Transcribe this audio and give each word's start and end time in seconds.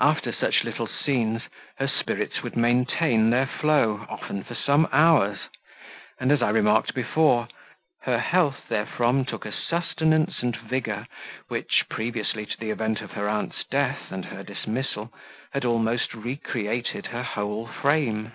After 0.00 0.32
such 0.32 0.64
little 0.64 0.88
scenes 0.88 1.42
her 1.78 1.86
spirits 1.86 2.42
would 2.42 2.56
maintain 2.56 3.30
their 3.30 3.46
flow, 3.46 4.04
often 4.08 4.42
for 4.42 4.56
some 4.56 4.88
hours, 4.90 5.42
and, 6.18 6.32
as 6.32 6.42
I 6.42 6.50
remarked 6.50 6.92
before, 6.92 7.46
her 8.02 8.18
health 8.18 8.62
therefrom 8.68 9.24
took 9.24 9.46
a 9.46 9.52
sustenance 9.52 10.42
and 10.42 10.56
vigour 10.56 11.06
which, 11.46 11.84
previously 11.88 12.46
to 12.46 12.58
the 12.58 12.70
event 12.70 13.00
of 13.00 13.12
her 13.12 13.28
aunt's 13.28 13.62
death 13.70 14.10
and 14.10 14.24
her 14.24 14.42
dismissal, 14.42 15.14
had 15.52 15.64
almost 15.64 16.14
recreated 16.14 17.06
her 17.06 17.22
whole 17.22 17.68
frame. 17.68 18.32